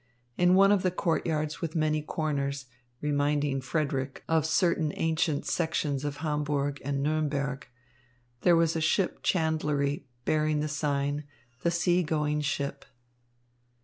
[0.35, 2.65] In one of the courtyards with many corners,
[3.01, 7.67] reminding Frederick of certain ancient sections of Hamburg and Nuremberg,
[8.43, 11.25] was a ship chandlery bearing the sign,
[11.61, 12.83] "The Seagoing Ship."